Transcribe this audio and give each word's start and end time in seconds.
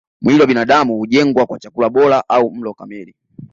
Mwili 0.21 0.41
wa 0.41 0.47
binadamu 0.47 0.97
hujengwa 0.97 1.45
kwa 1.45 1.59
chakula 1.59 1.89
bora 1.89 2.23
au 2.29 2.51
mlo 2.55 2.73
kamili 2.73 3.15